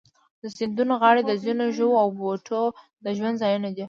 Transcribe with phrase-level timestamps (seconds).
[0.41, 2.63] د سیندونو غاړې د ځینو ژوو او بوټو
[3.03, 3.79] د ژوند ځایونه دي.